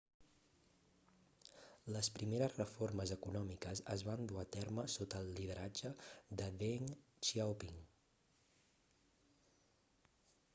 les 1.95 2.07
primeres 2.15 2.55
reformes 2.61 3.13
econòmiques 3.15 3.81
es 3.97 4.05
van 4.07 4.25
dur 4.31 4.39
a 4.45 4.47
terme 4.55 4.87
sota 4.95 5.21
el 5.25 5.29
lideratge 5.41 5.93
de 6.41 6.49
deng 6.63 6.89
xiaoping 7.29 7.79